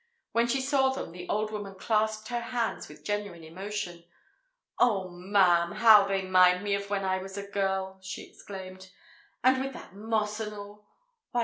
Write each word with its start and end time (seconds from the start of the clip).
When 0.31 0.47
she 0.47 0.61
saw 0.61 0.89
them, 0.89 1.11
the 1.11 1.29
old 1.29 1.51
woman 1.51 1.75
clasped 1.75 2.29
her 2.29 2.39
hands 2.41 2.87
with 2.89 3.03
genuine 3.03 3.43
emotion. 3.43 4.03
"Oh, 4.79 5.09
ma'am, 5.09 5.73
how 5.73 6.07
they 6.07 6.23
'mind 6.23 6.63
me 6.63 6.73
of 6.73 6.89
when 6.89 7.05
I 7.05 7.19
was 7.19 7.37
a 7.37 7.45
girl!" 7.47 7.99
she 8.01 8.23
exclaimed. 8.27 8.89
"And 9.43 9.61
with 9.63 9.73
that 9.73 9.93
moss 9.93 10.39
and 10.39 10.55
all! 10.55 10.87